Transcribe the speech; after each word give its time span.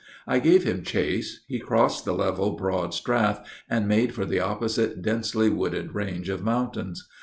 I 0.25 0.39
gave 0.39 0.63
him 0.63 0.81
chase. 0.81 1.41
He 1.47 1.59
crossed 1.59 2.05
the 2.05 2.13
level, 2.15 2.53
broad 2.53 2.91
strath, 2.95 3.45
and 3.69 3.87
made 3.87 4.15
for 4.15 4.25
the 4.25 4.39
opposite 4.39 5.03
densely 5.03 5.51
wooded 5.51 5.93
range 5.93 6.27
of 6.27 6.41
mountains. 6.41 7.07